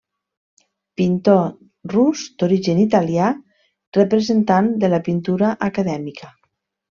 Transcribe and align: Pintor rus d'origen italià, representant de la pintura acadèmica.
Pintor 1.01 1.91
rus 1.93 2.23
d'origen 2.43 2.81
italià, 2.85 3.27
representant 3.99 4.73
de 4.85 4.91
la 4.95 5.01
pintura 5.11 5.53
acadèmica. 5.69 6.33